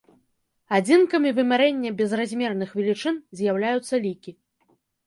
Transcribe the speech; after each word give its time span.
Адзінкамі 0.77 1.33
вымярэння 1.41 1.93
безразмерных 2.01 2.69
велічынь 2.81 3.23
з'яўляюцца 3.43 3.95
лікі. 4.09 4.31